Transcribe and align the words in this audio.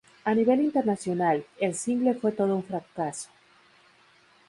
A 0.25 0.33
nivel 0.33 0.61
internacional, 0.61 1.45
el 1.59 1.75
single 1.75 2.15
fue 2.15 2.31
todo 2.31 2.55
un 2.55 2.63
fracaso. 2.63 3.29